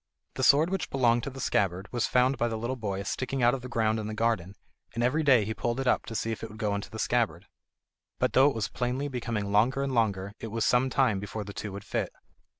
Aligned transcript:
The 0.33 0.41
sword 0.41 0.71
which 0.71 0.89
belonged 0.89 1.21
to 1.25 1.29
the 1.29 1.39
scabbard 1.39 1.87
was 1.91 2.07
found 2.07 2.39
by 2.39 2.47
the 2.47 2.57
little 2.57 2.75
boy 2.75 3.03
sticking 3.03 3.43
out 3.43 3.53
of 3.53 3.61
the 3.61 3.69
ground 3.69 3.99
in 3.99 4.07
the 4.07 4.15
garden, 4.15 4.55
and 4.95 5.03
every 5.03 5.21
day 5.21 5.45
he 5.45 5.53
pulled 5.53 5.79
it 5.79 5.85
up 5.85 6.07
to 6.07 6.15
see 6.15 6.31
if 6.31 6.41
it 6.41 6.49
would 6.49 6.57
go 6.57 6.73
into 6.73 6.89
the 6.89 6.97
scabbard. 6.97 7.45
But 8.17 8.33
though 8.33 8.49
it 8.49 8.55
was 8.55 8.67
plainly 8.67 9.09
becoming 9.09 9.51
longer 9.51 9.83
and 9.83 9.93
longer, 9.93 10.33
it 10.39 10.47
was 10.47 10.65
some 10.65 10.89
time 10.89 11.19
before 11.19 11.43
the 11.43 11.53
two 11.53 11.71
would 11.73 11.83
fit. 11.83 12.11